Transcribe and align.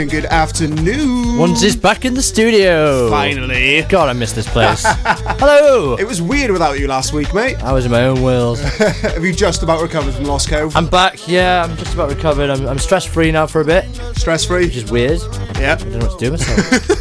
Good 0.00 0.06
morning, 0.06 0.24
good 0.24 0.24
evening, 0.24 0.80
good 0.80 0.96
afternoon. 0.96 1.38
Onesy's 1.38 1.76
back 1.76 2.06
in 2.06 2.14
the 2.14 2.22
studio. 2.22 3.10
Finally. 3.10 3.82
God, 3.82 4.08
I 4.08 4.14
miss 4.14 4.32
this 4.32 4.48
place. 4.48 4.82
Hello. 4.86 5.94
It 5.96 6.06
was 6.06 6.22
weird 6.22 6.50
without 6.50 6.78
you 6.78 6.88
last 6.88 7.12
week, 7.12 7.34
mate. 7.34 7.62
I 7.62 7.74
was 7.74 7.84
in 7.84 7.90
my 7.90 8.04
own 8.04 8.22
world. 8.22 8.58
Have 8.78 9.22
you 9.22 9.34
just 9.34 9.62
about 9.62 9.82
recovered 9.82 10.14
from 10.14 10.24
Lost 10.24 10.48
Cove? 10.48 10.74
I'm 10.74 10.86
back. 10.86 11.28
Yeah, 11.28 11.64
I'm 11.64 11.76
just 11.76 11.92
about 11.92 12.08
recovered. 12.08 12.48
I'm, 12.48 12.66
I'm 12.66 12.78
stress 12.78 13.04
free 13.04 13.30
now 13.30 13.46
for 13.46 13.60
a 13.60 13.64
bit, 13.64 13.84
Stress 14.16 14.46
free? 14.46 14.64
which 14.66 14.76
is 14.76 14.90
weird. 14.90 15.20
Yeah. 15.58 15.76
I 15.78 15.82
don't 15.84 15.92
know 15.92 16.06
what 16.06 16.18
to 16.18 16.24
do 16.24 16.30
myself. 16.30 16.96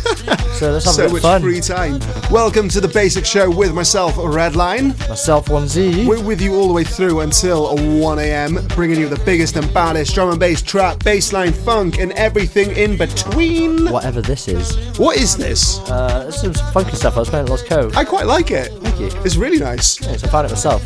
so 0.60 0.72
let's 0.74 0.84
have 0.86 0.94
So 0.96 1.04
a 1.04 1.06
bit 1.06 1.14
much 1.14 1.22
fun. 1.22 1.42
free 1.42 1.62
time. 1.62 2.00
Welcome 2.30 2.68
to 2.70 2.82
the 2.82 2.88
Basic 2.90 3.26
Show 3.26 3.50
with 3.50 3.74
myself, 3.74 4.16
Redline. 4.16 4.90
Myself, 5.08 5.46
Onesy. 5.46 6.06
We're 6.06 6.22
with 6.22 6.42
you 6.42 6.54
all 6.56 6.68
the 6.68 6.74
way 6.74 6.84
through 6.84 7.22
until 7.22 7.78
1am, 7.78 8.68
bringing 8.76 9.00
you 9.00 9.08
the 9.08 9.22
biggest 9.24 9.56
and 9.56 9.74
baddest 9.74 10.14
drum 10.14 10.32
and 10.32 10.40
bass, 10.40 10.62
trap, 10.62 10.98
bassline, 11.00 11.54
funk, 11.54 11.98
and 11.98 12.12
everything 12.12 12.76
in 12.76 12.98
between. 12.98 13.90
Whatever 13.90 14.20
this 14.22 14.50
is. 14.50 14.76
What 15.00 15.16
is 15.16 15.38
this? 15.38 15.80
Uh, 15.90 16.26
this 16.26 16.44
is 16.44 16.58
some 16.60 16.74
funky 16.74 16.98
stuff 16.98 17.16
I 17.16 17.20
was 17.20 17.30
playing 17.30 17.46
at 17.46 17.50
Lost 17.50 17.66
Cove. 17.66 17.96
I 17.96 18.04
quite 18.04 18.26
like 18.26 18.52
it. 18.52 18.74
Thank 18.82 19.00
you. 19.00 19.22
It's 19.24 19.38
really 19.38 19.60
nice. 19.60 19.98
Thanks, 19.98 20.26
I 20.26 20.28
found 20.28 20.46
it 20.46 20.50
myself. 20.52 20.86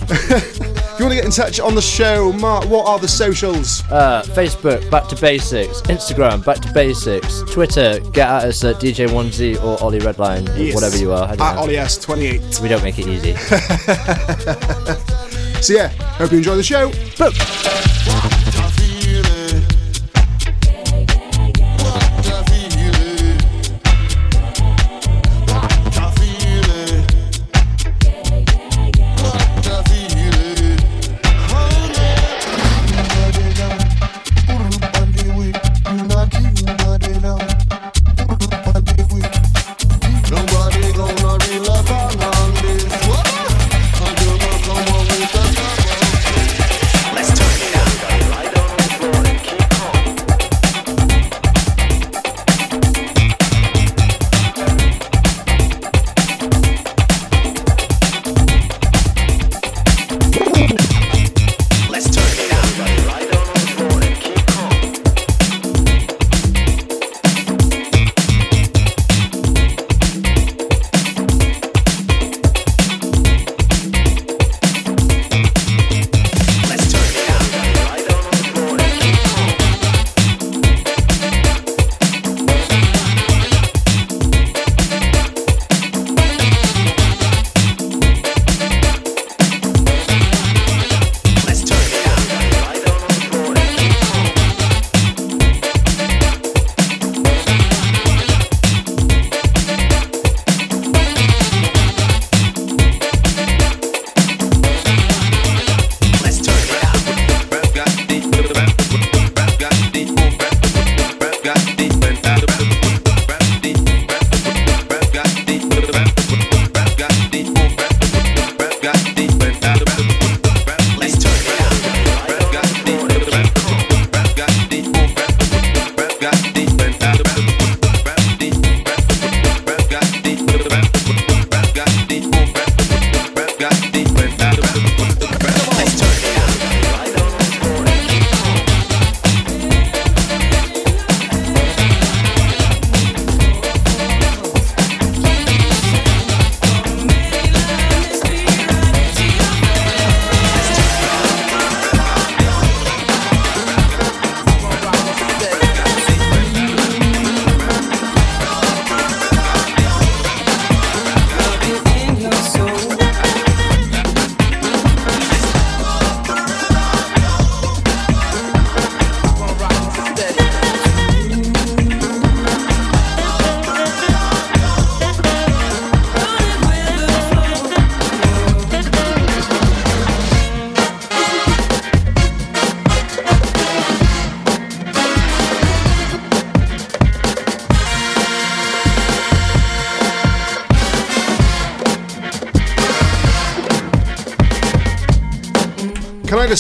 If 0.93 0.99
you 0.99 1.05
want 1.05 1.13
to 1.13 1.15
get 1.15 1.25
in 1.25 1.31
touch 1.31 1.59
on 1.59 1.73
the 1.73 1.81
show, 1.81 2.31
Mark, 2.33 2.65
what 2.69 2.85
are 2.87 2.99
the 2.99 3.07
socials? 3.07 3.81
Uh, 3.89 4.21
Facebook, 4.27 4.89
Back 4.91 5.07
to 5.07 5.15
Bassix. 5.15 5.81
Instagram, 5.87 6.45
Back 6.45 6.57
to 6.57 6.67
Bassix. 6.69 7.51
Twitter, 7.51 7.99
get 8.11 8.29
at 8.29 8.43
us 8.45 8.63
at 8.63 8.75
DJ1Z 8.75 9.63
or 9.63 9.81
Ollie 9.81 9.99
Redline, 9.99 10.47
or 10.55 10.57
Yes. 10.57 10.75
whatever 10.75 10.97
you 10.97 11.11
are. 11.11 11.29
At 11.29 11.39
know. 11.39 11.45
Ollie 11.45 11.75
S28. 11.77 12.59
We 12.61 12.69
don't 12.69 12.83
make 12.83 12.99
it 12.99 13.07
easy. 13.07 13.33
So 15.63 15.71
yeah, 15.73 15.87
hope 16.17 16.31
you 16.33 16.39
enjoy 16.39 16.57
the 16.57 16.61
show. 16.63 16.89
Boom. 17.17 18.32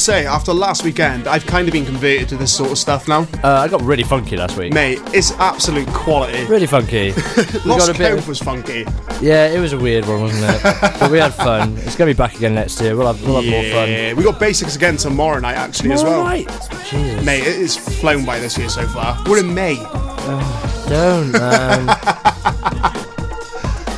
Say, 0.03 0.25
after 0.25 0.53
last 0.53 0.83
weekend, 0.83 1.27
I've 1.27 1.45
kind 1.45 1.67
of 1.67 1.71
been 1.71 1.85
converted 1.85 2.27
to 2.29 2.35
this 2.35 2.53
sort 2.53 2.71
of 2.71 2.77
stuff 2.77 3.07
now. 3.07 3.21
Uh, 3.43 3.59
I 3.59 3.67
got 3.69 3.81
really 3.81 4.03
funky 4.03 4.35
last 4.35 4.57
week. 4.57 4.73
Mate, 4.73 4.99
it's 5.13 5.31
absolute 5.33 5.87
quality. 5.87 6.43
Really 6.45 6.67
funky. 6.67 7.11
Lost 7.65 7.65
got 7.65 7.89
a 7.89 7.97
bit. 7.97 8.15
Cove 8.15 8.27
was 8.27 8.39
funky. 8.39 8.85
Yeah, 9.21 9.47
it 9.47 9.59
was 9.59 9.71
a 9.71 9.77
weird 9.77 10.05
one, 10.05 10.21
wasn't 10.21 10.43
it? 10.43 10.61
but 10.99 11.09
we 11.09 11.19
had 11.19 11.33
fun. 11.33 11.77
It's 11.79 11.95
gonna 11.95 12.11
be 12.11 12.17
back 12.17 12.35
again 12.35 12.53
next 12.53 12.81
year. 12.81 12.97
We'll 12.97 13.07
have, 13.07 13.25
we'll 13.25 13.41
have 13.41 13.49
more 13.49 13.63
fun. 13.71 13.89
Yeah, 13.89 14.13
we 14.13 14.23
got 14.23 14.39
basics 14.39 14.75
again 14.75 14.97
tomorrow 14.97 15.39
night 15.39 15.55
actually 15.55 15.93
as 15.93 16.03
well. 16.03 16.27
Jesus. 16.35 17.25
Mate, 17.25 17.47
it 17.47 17.55
is 17.55 17.77
flown 17.77 18.25
by 18.25 18.39
this 18.39 18.57
year 18.57 18.67
so 18.69 18.85
far. 18.87 19.17
We're 19.25 19.39
in 19.39 19.53
May. 19.53 19.75
Don't, 20.89 21.31
man. 21.31 21.89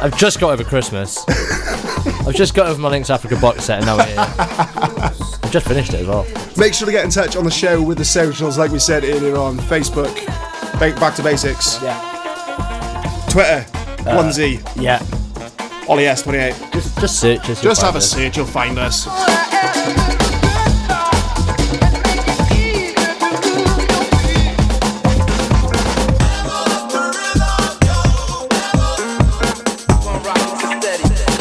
I've 0.01 0.15
just 0.17 0.39
got 0.39 0.51
over 0.51 0.63
Christmas. 0.63 1.25
I've 1.27 2.35
just 2.35 2.53
got 2.53 2.67
over 2.67 2.79
my 2.79 2.89
Links 2.89 3.09
Africa 3.09 3.37
box 3.37 3.63
set 3.63 3.79
and 3.79 3.87
now 3.87 3.97
we're 3.97 4.05
here 4.05 5.14
just 5.55 5.67
finished 5.69 5.93
it 5.93 6.01
as 6.01 6.07
well. 6.07 6.27
Make 6.57 6.73
sure 6.73 6.85
to 6.85 6.91
get 6.91 7.05
in 7.05 7.09
touch 7.09 7.37
on 7.37 7.45
the 7.45 7.51
show 7.51 7.81
with 7.81 7.97
the 7.97 8.03
socials, 8.03 8.57
like 8.57 8.71
we 8.71 8.79
said 8.79 9.05
earlier 9.05 9.37
on 9.37 9.57
Facebook, 9.57 10.13
Back 10.77 11.15
to 11.15 11.21
Bassix, 11.21 11.81
yeah. 11.81 11.97
Twitter, 13.29 13.65
uh, 14.09 14.21
onesie, 14.21 14.59
yeah. 14.75 14.99
Ollie 15.87 16.03
S28. 16.03 16.73
Just, 16.73 16.99
just 16.99 17.21
search 17.21 17.49
us. 17.49 17.61
Just 17.61 17.81
have 17.83 17.95
us. 17.95 18.11
a 18.11 18.15
search, 18.15 18.35
you'll 18.35 18.45
find 18.45 18.77
us. 18.77 19.05
steady. 30.81 31.34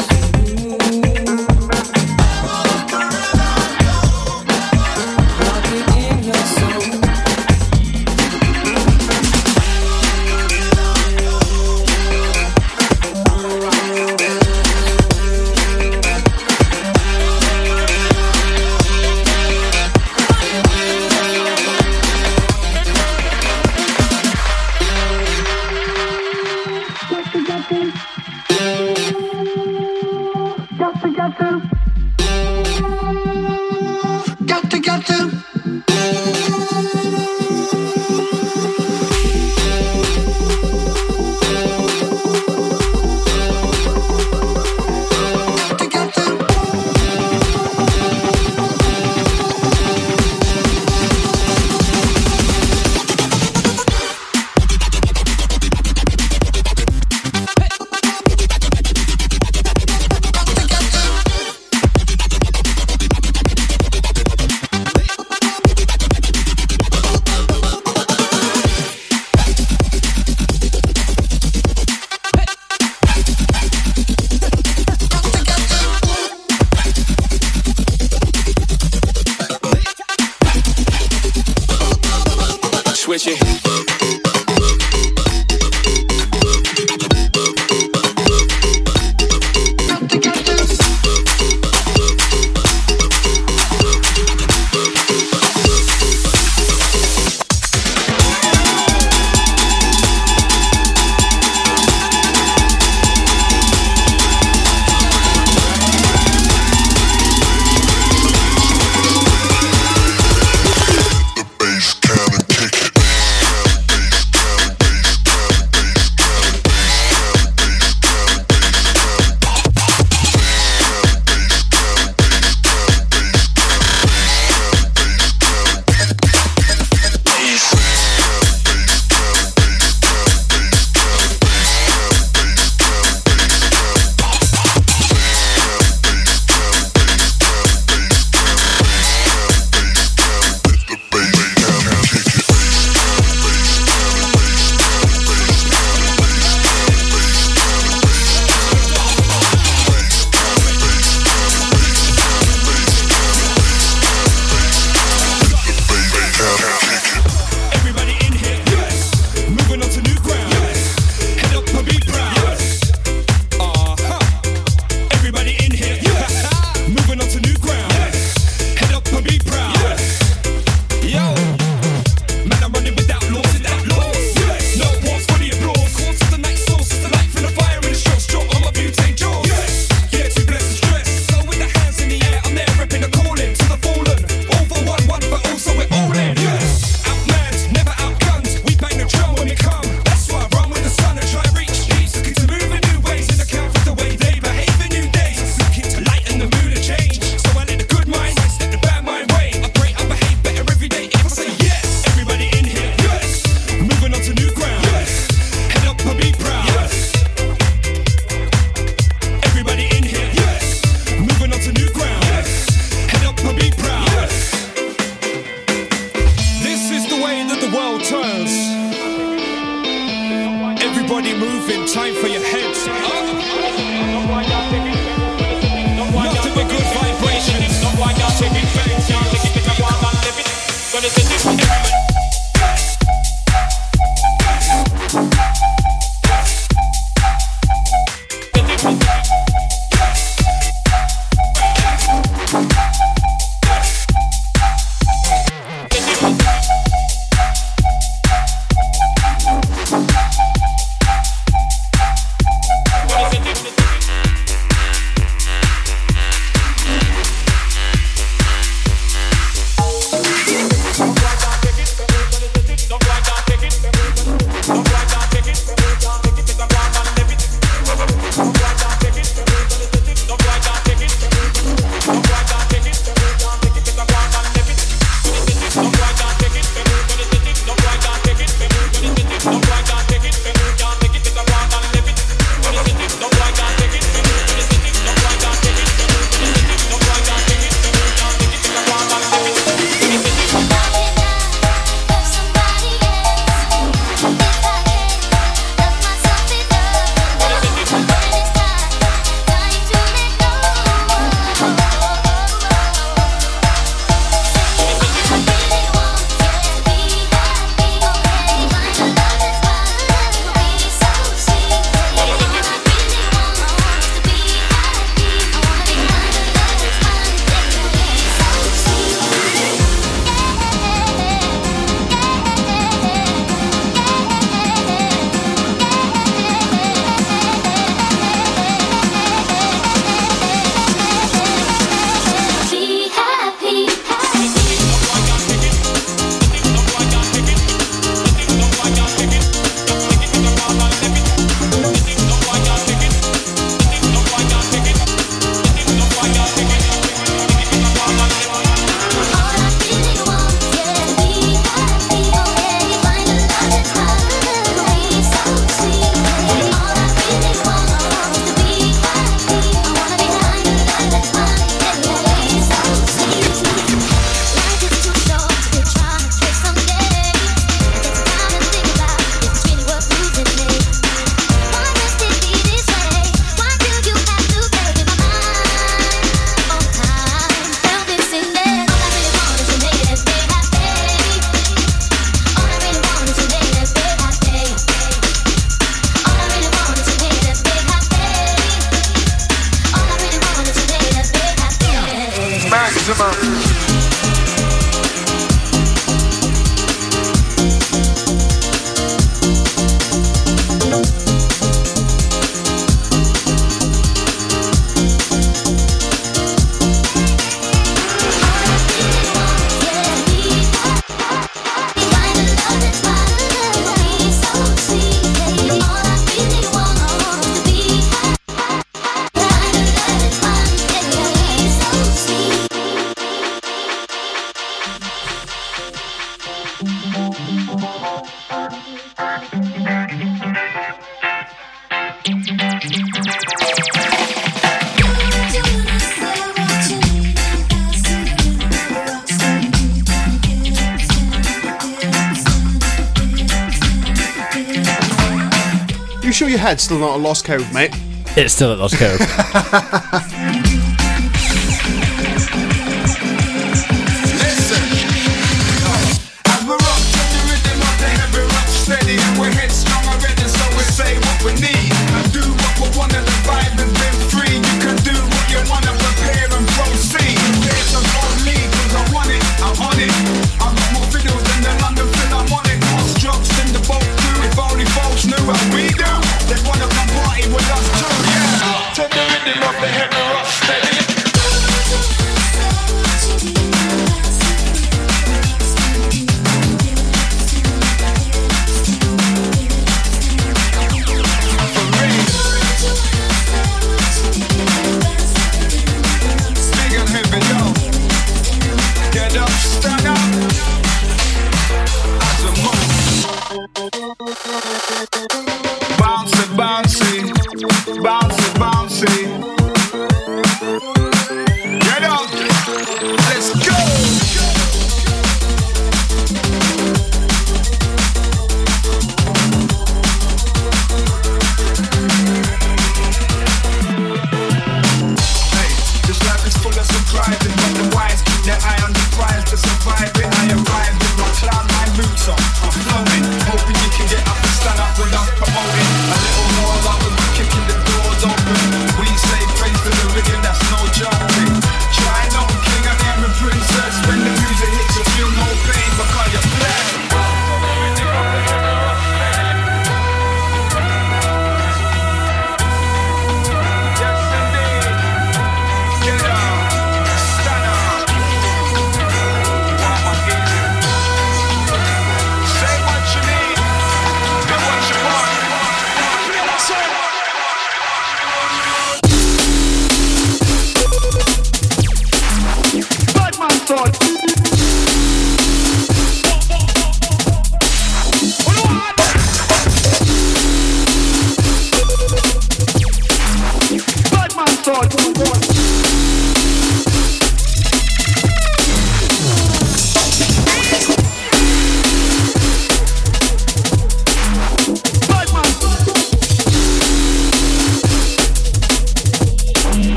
still 446.85 446.99
not 446.99 447.15
a 447.15 447.17
Lost 447.17 447.45
code, 447.45 447.65
mate. 447.73 447.89
It's 448.37 448.53
still 448.53 448.71
a 448.71 448.75
Lost 448.75 448.97
code. 448.97 449.19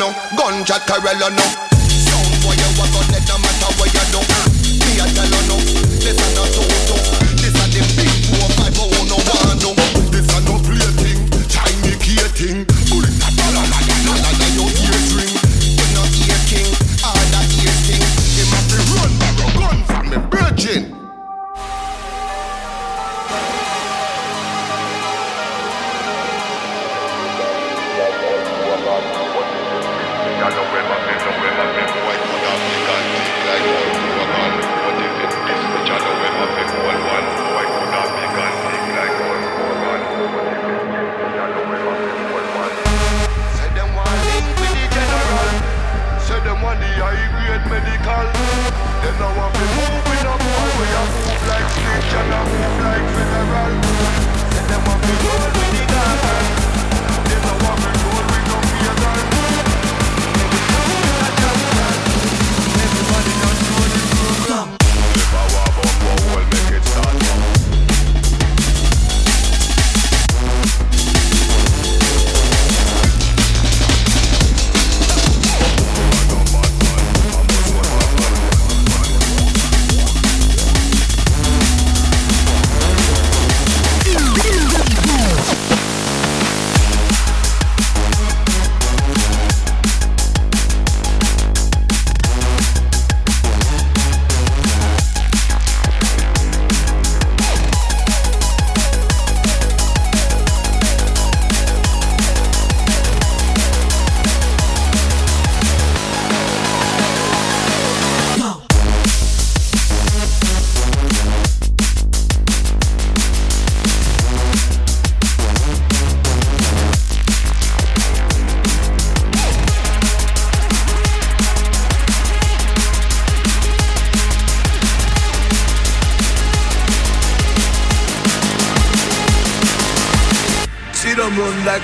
no, 0.00 0.14
gunshot 0.34 0.86
no. 0.88 1.46
Sound 1.92 2.42
boy, 2.42 2.56
you 2.56 3.09
world, 53.68 53.84
them 54.52 54.70
I 54.70 54.88
want 54.88 55.02
the. 55.54 55.59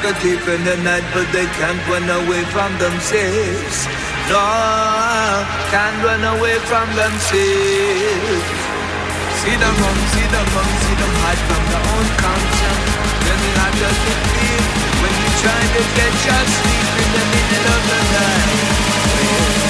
go 0.07 0.21
deep 0.23 0.47
in 0.47 0.63
the 0.63 0.77
night, 0.87 1.03
but 1.13 1.27
they 1.33 1.47
can't 1.59 1.83
run 1.91 2.07
away 2.07 2.43
from 2.55 2.71
themselves. 2.79 3.77
No, 4.31 4.39
can't 5.75 5.99
run 6.07 6.23
away 6.37 6.59
from 6.71 6.87
themselves. 6.95 8.47
See 9.43 9.57
them 9.59 9.75
wrong, 9.83 10.01
see 10.15 10.27
them 10.31 10.47
wrong, 10.55 10.73
see 10.87 10.97
them 11.03 11.13
hide 11.23 11.43
from 11.49 11.63
their 11.71 11.85
own 11.95 12.09
conscience. 12.23 12.87
Then 13.27 13.39
you 13.47 13.53
have 13.63 13.75
just 13.83 14.01
to 14.07 14.15
feel 14.31 14.65
when 15.03 15.15
you 15.23 15.31
try 15.43 15.63
to 15.75 15.83
get 15.99 16.13
your 16.27 16.45
sleep 16.55 16.89
in 17.03 17.09
the 17.17 17.25
middle 17.33 17.67
of 17.75 17.83
the 17.91 18.01
night. 18.15 19.66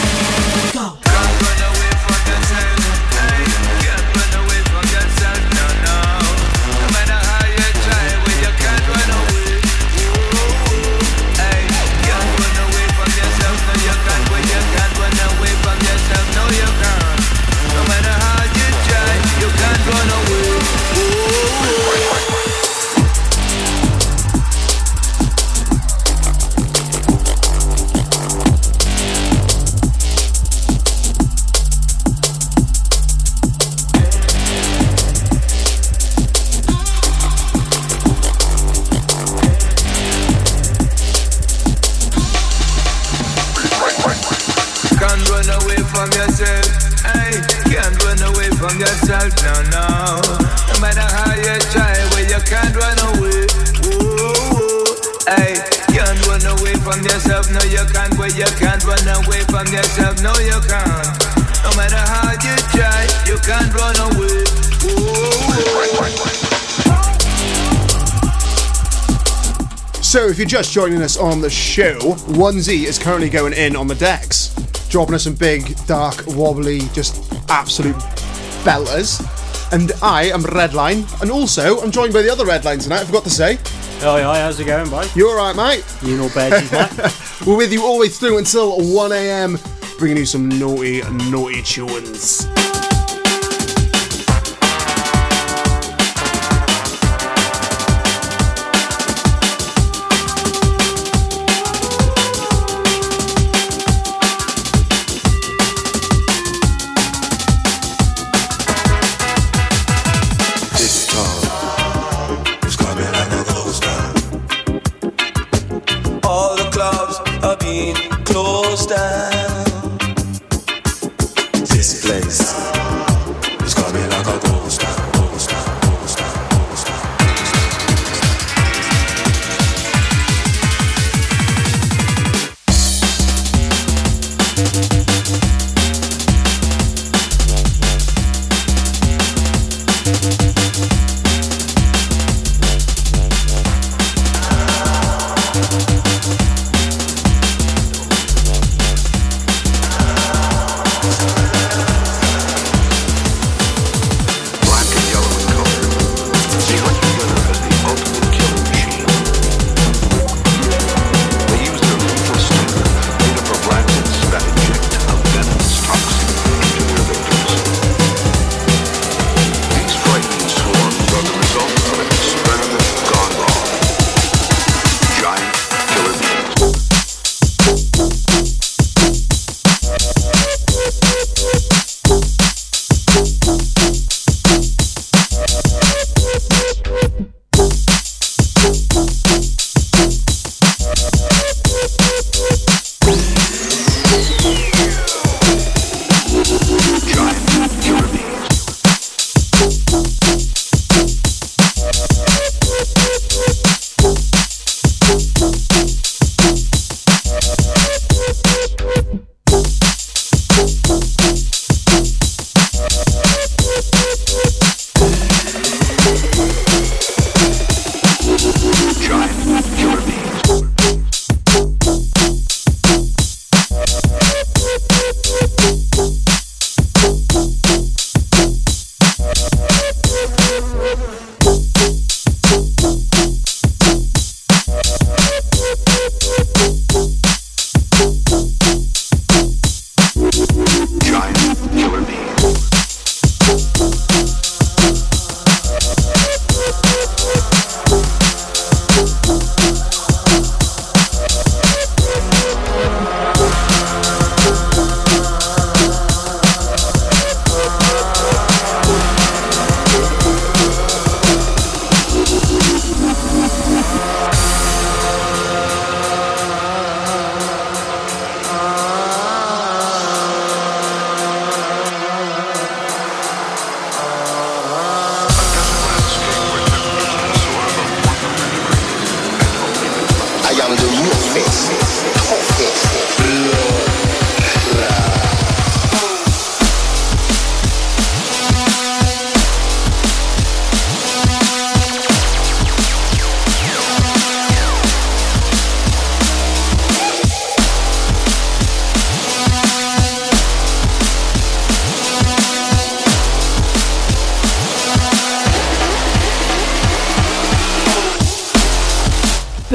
if 70.36 70.40
you're 70.40 70.60
just 70.60 70.70
joining 70.70 71.00
us 71.00 71.16
on 71.16 71.40
the 71.40 71.48
show, 71.48 71.98
1Z 71.98 72.84
is 72.84 72.98
currently 72.98 73.30
going 73.30 73.54
in 73.54 73.74
on 73.74 73.86
the 73.86 73.94
decks, 73.94 74.54
dropping 74.90 75.14
us 75.14 75.24
some 75.24 75.32
big, 75.32 75.74
dark, 75.86 76.26
wobbly, 76.26 76.80
just 76.92 77.32
absolute 77.48 77.96
belters. 78.62 79.24
And 79.72 79.92
I 80.02 80.24
am 80.24 80.42
Redline, 80.42 81.22
and 81.22 81.30
also 81.30 81.80
I'm 81.80 81.90
joined 81.90 82.12
by 82.12 82.20
the 82.20 82.28
other 82.28 82.44
Redline 82.44 82.82
tonight, 82.82 83.00
I 83.00 83.04
forgot 83.06 83.24
to 83.24 83.30
say. 83.30 83.58
Oh, 84.02 84.18
yeah, 84.18 84.34
how's 84.34 84.60
it 84.60 84.66
going, 84.66 84.90
mate? 84.90 85.10
You 85.16 85.30
alright, 85.30 85.56
mate? 85.56 85.86
You 86.02 86.18
know 86.18 86.28
bad, 86.34 86.70
mate. 86.70 87.16
We're 87.46 87.56
with 87.56 87.72
you 87.72 87.82
all 87.82 87.94
the 87.94 88.00
way 88.00 88.08
through 88.10 88.36
until 88.36 88.76
1am, 88.76 89.98
bringing 89.98 90.18
you 90.18 90.26
some 90.26 90.50
naughty, 90.50 91.00
naughty 91.30 91.62
tunes. 91.62 92.46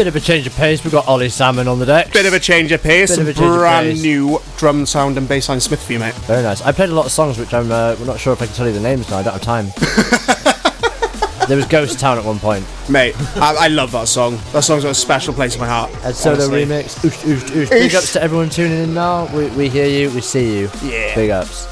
Bit 0.01 0.07
of 0.07 0.15
a 0.15 0.19
change 0.19 0.47
of 0.47 0.55
pace. 0.55 0.83
We've 0.83 0.91
got 0.91 1.07
Ollie 1.07 1.29
Salmon 1.29 1.67
on 1.67 1.77
the 1.77 1.85
deck. 1.85 2.11
Bit 2.11 2.25
of 2.25 2.33
a 2.33 2.39
change 2.39 2.71
of 2.71 2.81
pace. 2.81 3.11
Bit 3.15 3.19
of 3.19 3.27
a 3.27 3.33
change 3.35 3.45
of 3.45 3.59
brand 3.59 3.87
pace. 3.91 4.01
new 4.01 4.39
drum 4.57 4.87
sound 4.87 5.15
and 5.15 5.27
bassline 5.27 5.61
Smith 5.61 5.83
for 5.83 5.93
you, 5.93 5.99
mate. 5.99 6.15
Very 6.25 6.41
nice. 6.41 6.59
I 6.63 6.71
played 6.71 6.89
a 6.89 6.95
lot 6.95 7.05
of 7.05 7.11
songs 7.11 7.37
which 7.37 7.53
I'm 7.53 7.71
uh, 7.71 7.93
not 8.03 8.19
sure 8.19 8.33
if 8.33 8.41
I 8.41 8.47
can 8.47 8.55
tell 8.55 8.65
you 8.65 8.73
the 8.73 8.79
names 8.79 9.07
now. 9.11 9.17
I 9.17 9.21
don't 9.21 9.33
have 9.33 9.43
time. 9.43 9.65
there 11.47 11.55
was 11.55 11.67
Ghost 11.67 11.99
Town 11.99 12.17
at 12.17 12.25
one 12.25 12.39
point. 12.39 12.65
Mate, 12.89 13.13
I, 13.35 13.55
I 13.59 13.67
love 13.67 13.91
that 13.91 14.07
song. 14.07 14.39
That 14.53 14.63
song's 14.63 14.81
got 14.81 14.89
a 14.89 14.95
special 14.95 15.35
place 15.35 15.53
in 15.53 15.61
my 15.61 15.67
heart. 15.67 15.91
Ed 16.03 16.13
Soda 16.13 16.45
honestly. 16.45 16.65
remix. 16.65 16.97
Oosh, 17.05 17.23
oosh, 17.23 17.49
oosh. 17.51 17.69
Big 17.69 17.91
Oosh. 17.91 17.95
ups 17.95 18.13
to 18.13 18.23
everyone 18.23 18.49
tuning 18.49 18.79
in 18.81 18.95
now. 18.95 19.31
We, 19.37 19.49
we 19.49 19.69
hear 19.69 19.85
you. 19.85 20.09
We 20.15 20.21
see 20.21 20.61
you. 20.61 20.71
Yeah. 20.83 21.13
Big 21.13 21.29
ups. 21.29 21.67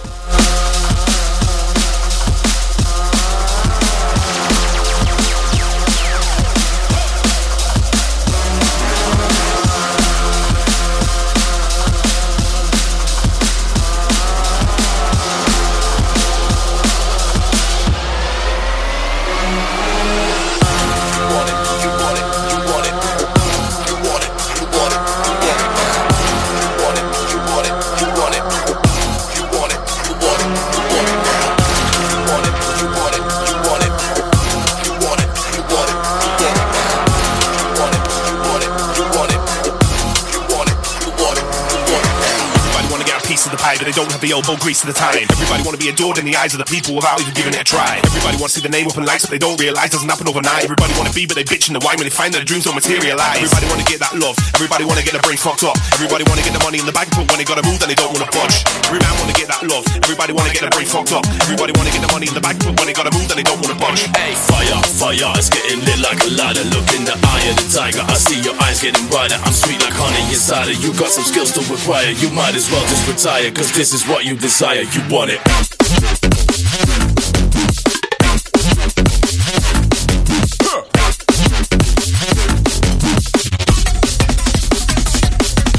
The 44.30 44.38
elbow 44.38 44.54
grease 44.62 44.86
at 44.86 44.88
the 44.88 44.94
time. 44.94 45.26
Everybody 45.26 45.66
wanna 45.66 45.82
be 45.82 45.90
adored 45.90 46.22
in 46.22 46.26
the 46.30 46.38
eyes 46.38 46.54
of 46.54 46.62
the 46.62 46.70
people 46.70 46.94
without 46.94 47.18
even 47.18 47.34
giving 47.34 47.54
it 47.58 47.66
a 47.66 47.68
try. 47.68 47.98
Everybody 48.14 48.38
wanna 48.38 48.54
see 48.54 48.62
the 48.62 48.70
name 48.70 48.86
up 48.86 48.94
in 48.94 49.06
lights, 49.10 49.26
but 49.26 49.34
they 49.34 49.42
don't 49.42 49.58
realize 49.58 49.90
doesn't 49.90 50.06
happen 50.06 50.30
overnight. 50.30 50.70
Everybody 50.70 50.94
wanna 50.94 51.14
be, 51.18 51.26
but 51.26 51.34
they 51.34 51.42
bitch 51.42 51.66
in 51.66 51.74
the 51.74 51.82
wine 51.82 51.98
when 51.98 52.06
they 52.06 52.14
find 52.14 52.30
that 52.34 52.46
their 52.46 52.50
dreams 52.50 52.70
don't 52.70 52.78
materialize. 52.78 53.42
Everybody 53.42 53.66
wanna 53.74 53.90
get 53.90 53.98
that 54.06 54.14
love. 54.22 54.38
Everybody 54.54 54.86
wanna 54.86 55.02
get 55.02 55.18
their 55.18 55.26
brain 55.26 55.42
fucked 55.42 55.66
up. 55.66 55.74
Everybody 55.98 56.30
wanna 56.30 56.46
get 56.46 56.54
the 56.54 56.62
money 56.62 56.78
in 56.78 56.86
the 56.86 56.94
bank, 56.94 57.10
but 57.18 57.26
when 57.26 57.42
they 57.42 57.48
gotta 57.48 57.66
move, 57.66 57.82
then 57.82 57.90
they 57.90 57.98
don't 57.98 58.14
wanna 58.14 58.30
budge. 58.30 58.62
Every 58.86 59.02
man 59.02 59.14
wanna 59.18 59.34
get 59.34 59.50
that 59.50 59.66
love. 59.66 59.84
Everybody 60.06 60.32
wanna 60.38 60.54
get 60.54 60.62
their 60.62 60.74
brain 60.78 60.86
fucked 60.86 61.14
up. 61.18 61.26
Everybody 61.50 61.74
wanna 61.74 61.90
get 61.90 62.06
the 62.06 62.12
money 62.14 62.30
in 62.30 62.36
the 62.38 62.44
bank, 62.44 62.62
but 62.62 62.78
when 62.78 62.86
they 62.86 62.94
gotta 62.94 63.14
move, 63.18 63.26
then 63.26 63.38
they 63.42 63.48
don't 63.48 63.58
wanna 63.58 63.82
budge. 63.82 64.06
Hey, 64.14 64.38
fire, 64.38 64.78
fire, 65.02 65.34
it's 65.42 65.50
getting 65.50 65.82
lit 65.90 66.06
like 66.06 66.22
a 66.22 66.30
ladder. 66.38 66.66
Look 66.70 66.86
in 66.94 67.02
the 67.10 67.18
eye 67.18 67.46
of 67.50 67.56
the 67.58 67.66
tiger, 67.74 68.06
I 68.06 68.14
see 68.14 68.38
your 68.46 68.54
eyes 68.62 68.78
getting 68.78 69.10
brighter. 69.10 69.42
I'm 69.42 69.58
sweet 69.58 69.82
like 69.82 69.98
honey 69.98 70.22
inside 70.30 70.70
of 70.70 70.78
you. 70.78 70.94
Got 70.94 71.10
some 71.10 71.26
skills 71.26 71.50
to 71.58 71.66
acquire. 71.66 72.14
You 72.14 72.30
might 72.30 72.54
as 72.54 72.70
well 72.70 72.86
just 72.86 73.10
retire, 73.10 73.50
cause 73.50 73.74
this 73.74 73.90
is 73.90 74.06
what 74.06 74.19
you 74.24 74.36
desire. 74.36 74.82
You 74.82 75.02
want 75.10 75.32
it. 75.32 75.40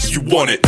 You 0.09 0.21
want 0.23 0.51
it. 0.51 0.61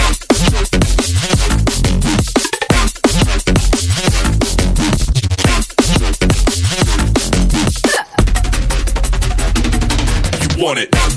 You 10.40 10.62
want 10.62 10.78
it. 10.78 11.11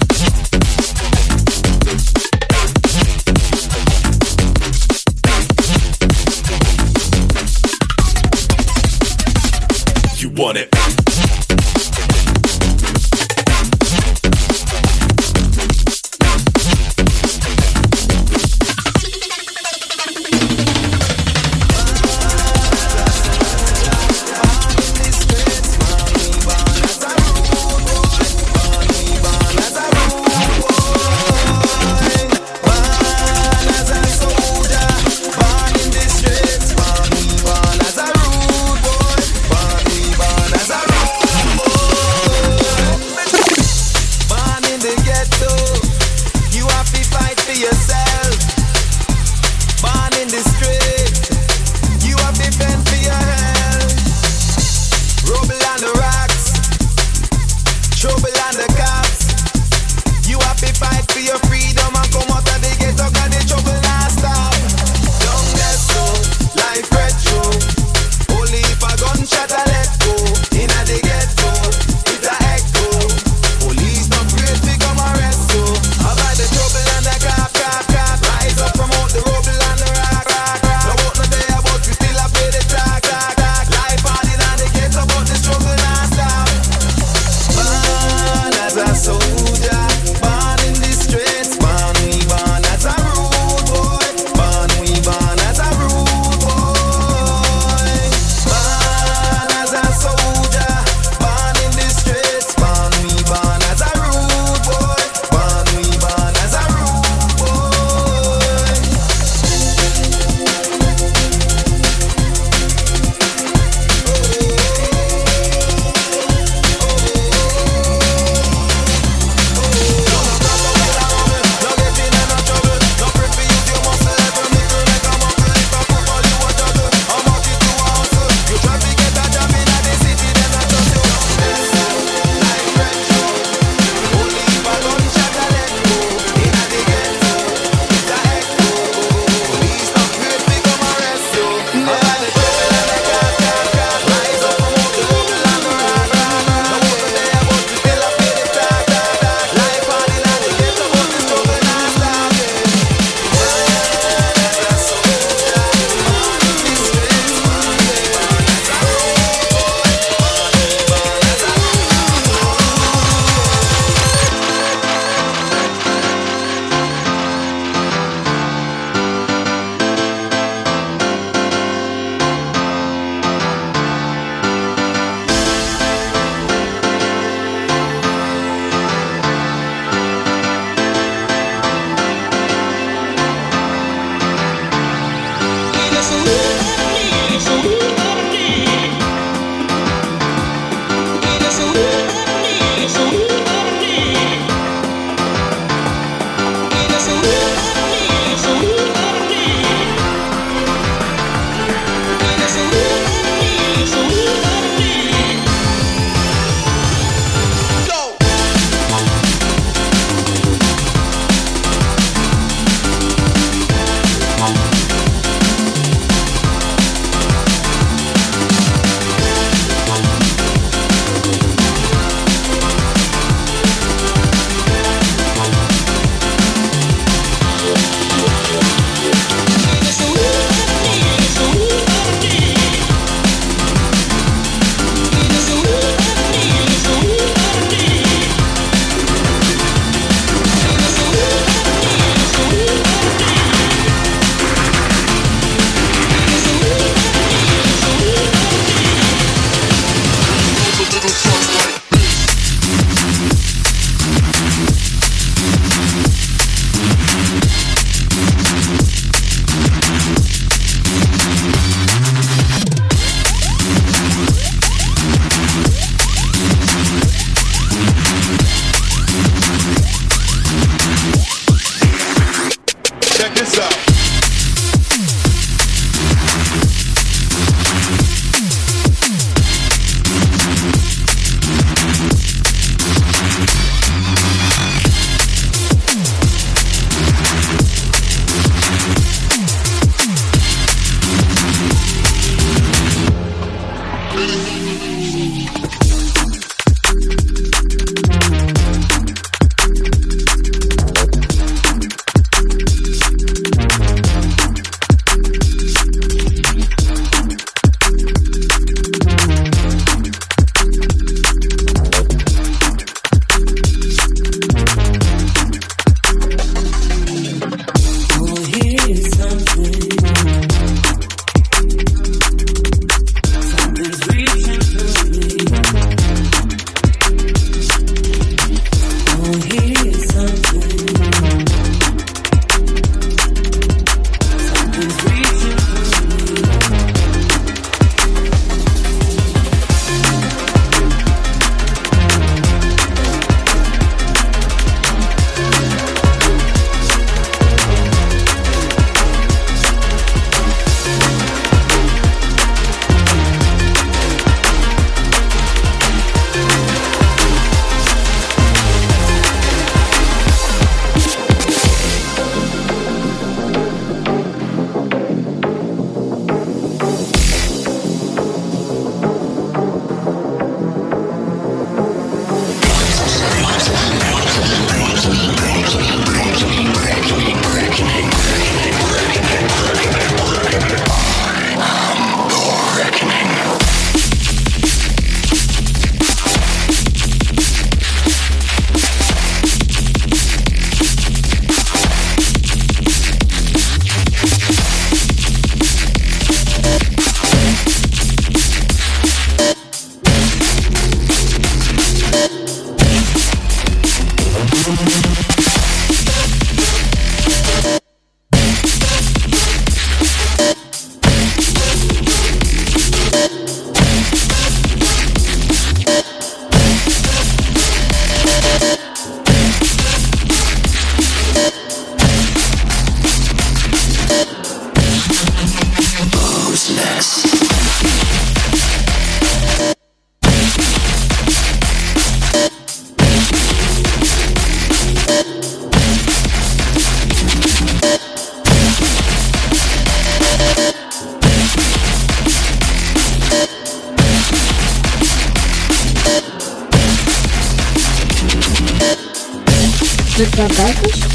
Thank 450.37 451.14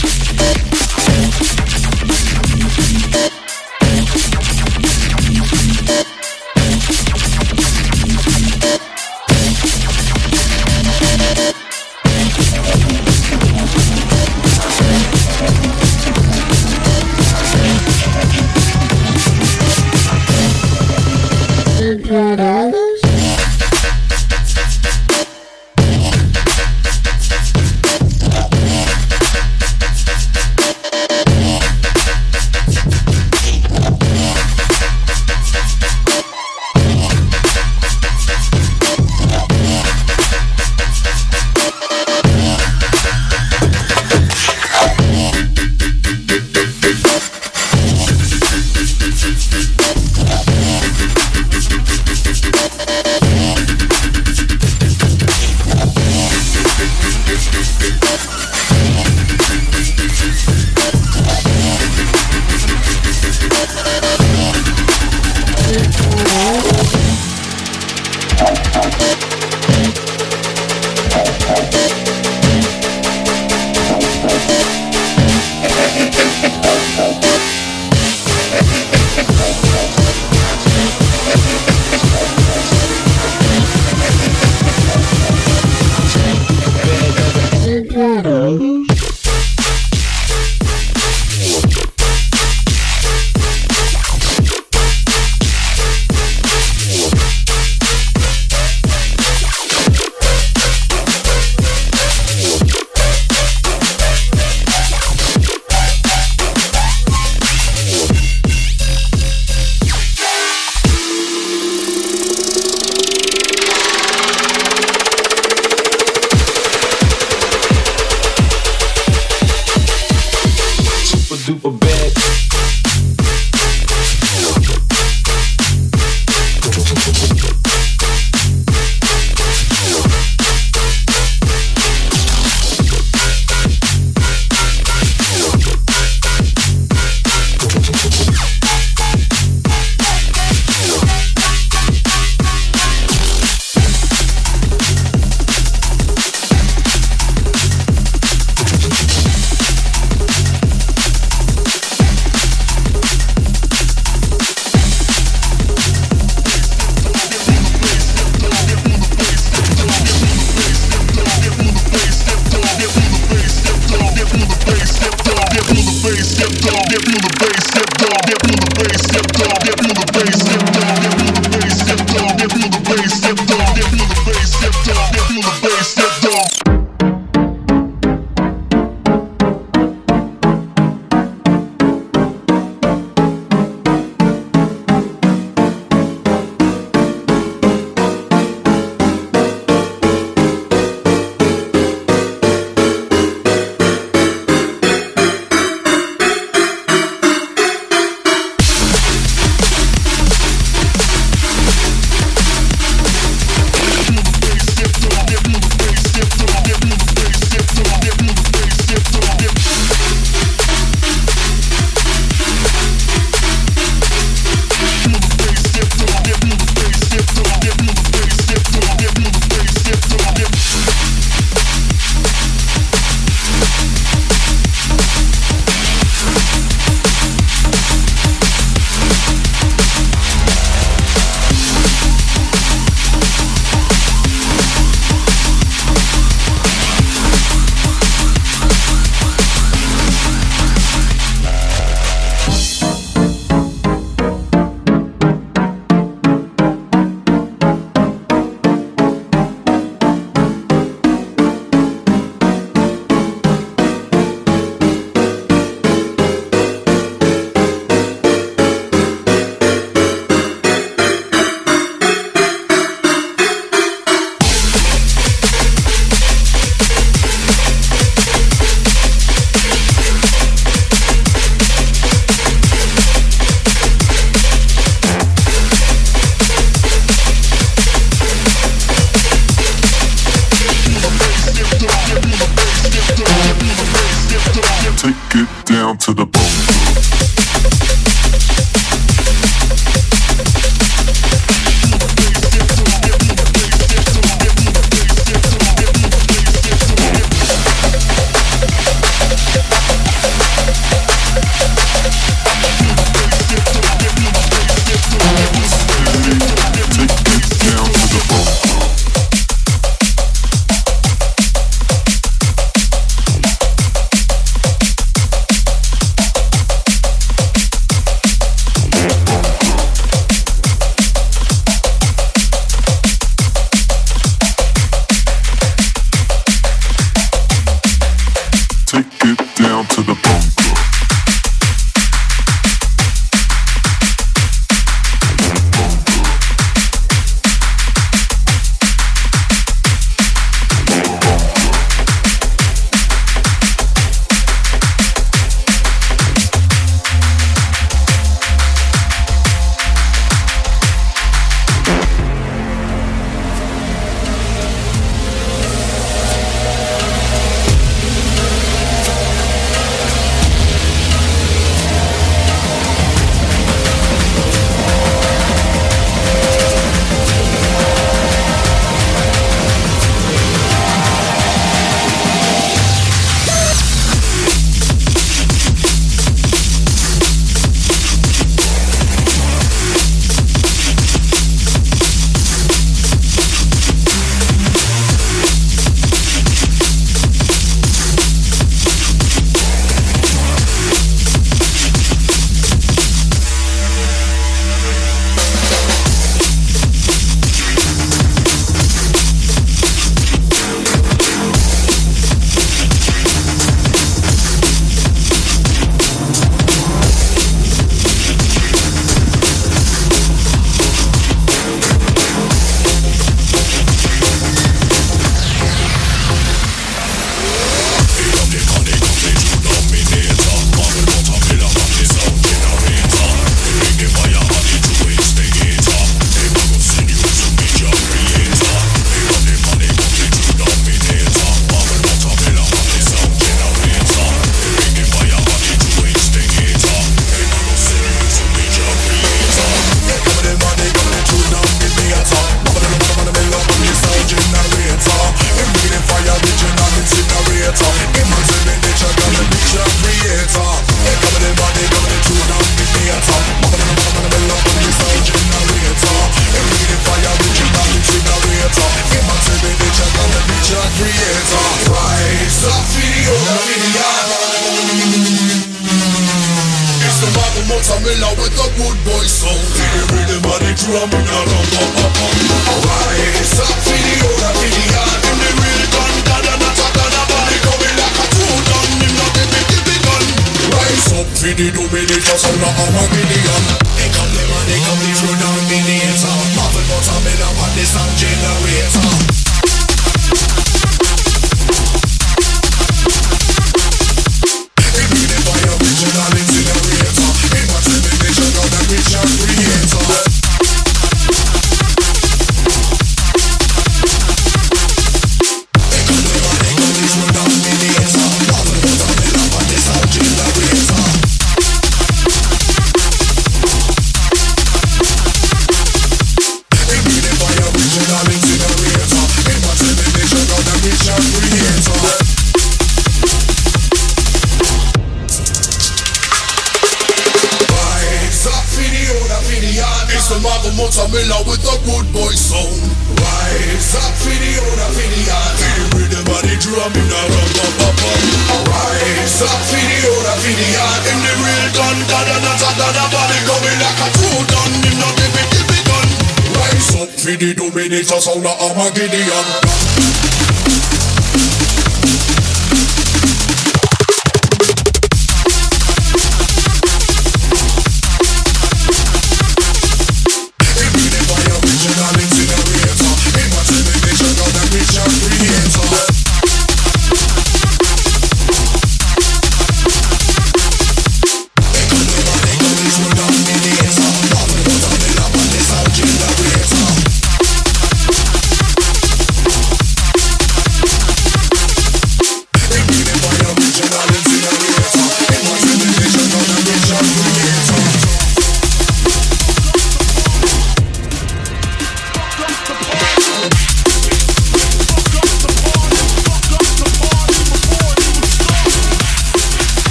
for 547.31 547.37
the 547.37 547.55
dominator 547.55 548.21
sound 548.21 548.45
of 548.45 548.61
Armageddon. 548.61 550.20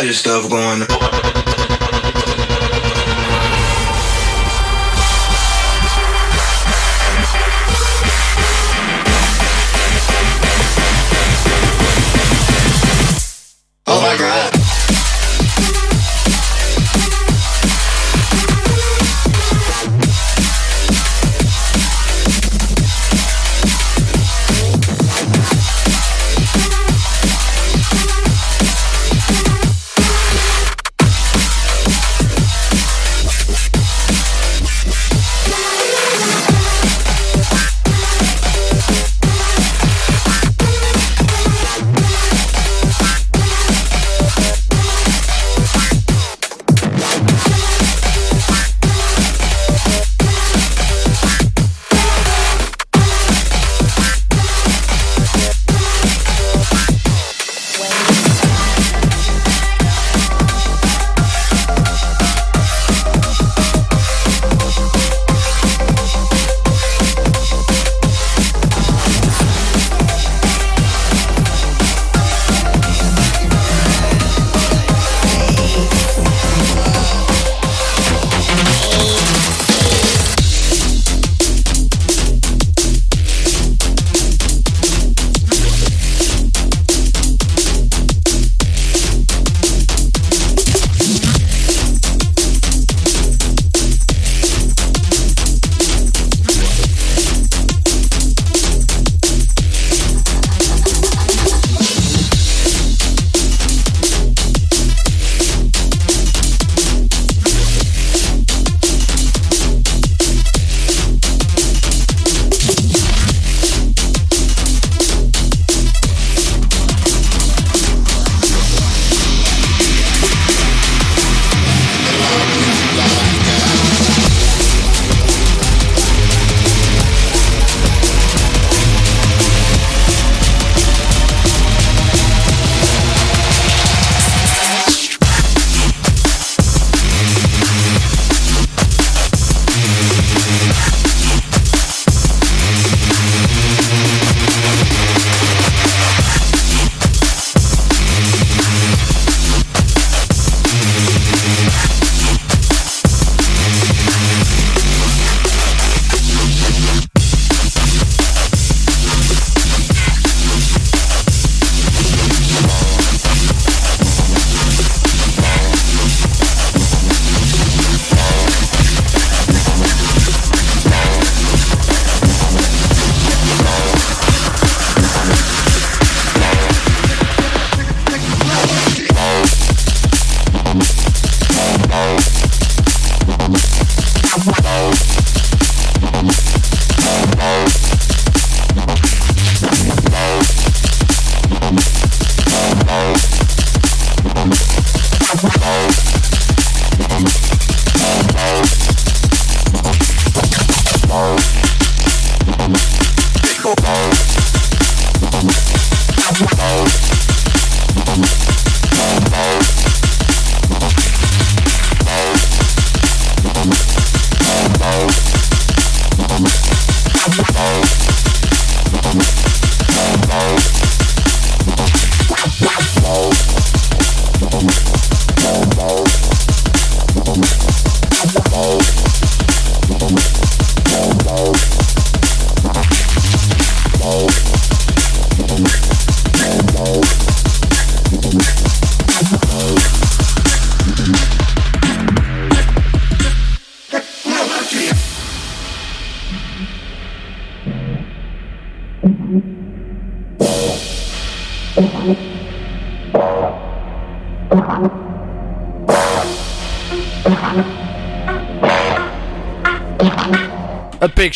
Illuminati 0.00 0.14
stuff 0.14 0.48
going 0.48 0.82
on. 0.82 1.29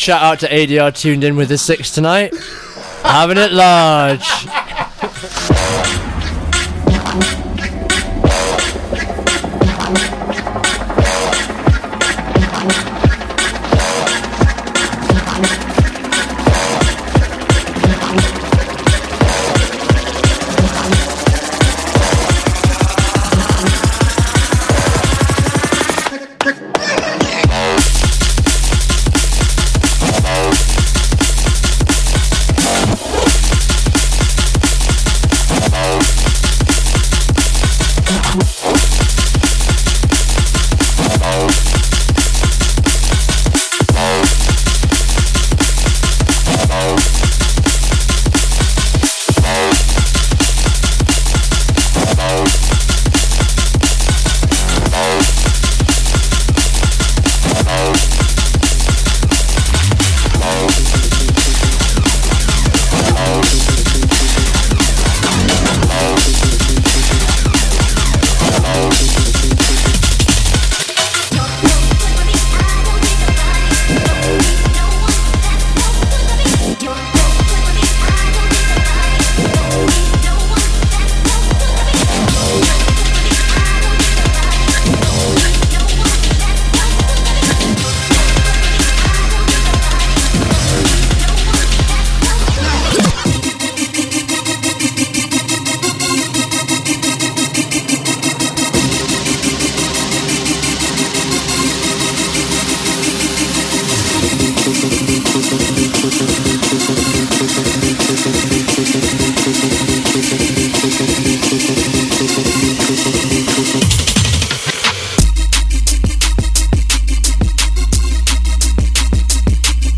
Shout 0.05 0.21
out 0.21 0.39
to 0.39 0.47
ADR 0.47 0.95
tuned 0.95 1.23
in 1.23 1.35
with 1.35 1.49
the 1.49 1.57
six 1.57 1.89
tonight. 1.89 2.31
Having 3.01 3.37
it 3.39 3.51
large. 3.51 4.21